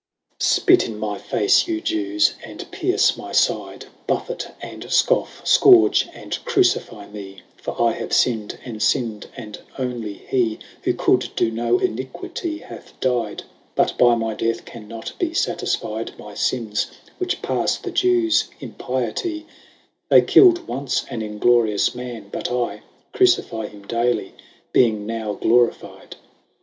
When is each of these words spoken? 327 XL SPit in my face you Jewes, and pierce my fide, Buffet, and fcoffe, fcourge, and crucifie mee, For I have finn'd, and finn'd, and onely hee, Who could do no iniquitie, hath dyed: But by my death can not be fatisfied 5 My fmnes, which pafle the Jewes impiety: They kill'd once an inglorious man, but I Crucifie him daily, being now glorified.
327 0.39 0.89
XL 0.89 0.91
SPit 0.95 0.95
in 0.95 0.99
my 0.99 1.17
face 1.19 1.67
you 1.67 1.79
Jewes, 1.79 2.33
and 2.43 2.65
pierce 2.71 3.15
my 3.15 3.33
fide, 3.33 3.85
Buffet, 4.07 4.47
and 4.59 4.81
fcoffe, 4.83 5.43
fcourge, 5.43 6.07
and 6.11 6.31
crucifie 6.43 7.05
mee, 7.13 7.41
For 7.61 7.79
I 7.79 7.91
have 7.91 8.11
finn'd, 8.11 8.57
and 8.65 8.81
finn'd, 8.81 9.27
and 9.37 9.59
onely 9.77 10.25
hee, 10.27 10.57
Who 10.85 10.95
could 10.95 11.29
do 11.35 11.51
no 11.51 11.77
iniquitie, 11.77 12.63
hath 12.63 12.99
dyed: 12.99 13.43
But 13.75 13.95
by 13.99 14.15
my 14.15 14.33
death 14.33 14.65
can 14.65 14.87
not 14.87 15.13
be 15.19 15.35
fatisfied 15.35 16.09
5 16.17 16.17
My 16.17 16.33
fmnes, 16.33 16.87
which 17.19 17.43
pafle 17.43 17.83
the 17.83 17.91
Jewes 17.91 18.45
impiety: 18.59 19.45
They 20.09 20.23
kill'd 20.23 20.67
once 20.67 21.05
an 21.11 21.21
inglorious 21.21 21.93
man, 21.93 22.29
but 22.31 22.51
I 22.51 22.81
Crucifie 23.13 23.67
him 23.67 23.85
daily, 23.85 24.33
being 24.73 25.05
now 25.05 25.33
glorified. 25.33 26.15